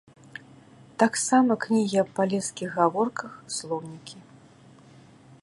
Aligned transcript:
Так 1.03 1.19
сама 1.29 1.57
кнігі 1.65 1.97
аб 2.03 2.09
палескіх 2.21 2.69
гаворках, 2.79 3.31
слоўнікі. 3.59 4.17